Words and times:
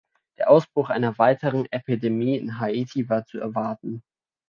Der 0.39 0.49
Ausbruch 0.49 0.89
einer 0.89 1.19
weiteren 1.19 1.67
Epidemie 1.69 2.35
in 2.35 2.59
Haiti 2.59 3.07
war 3.07 3.23
zu 3.23 3.37
erwarten. 3.39 4.01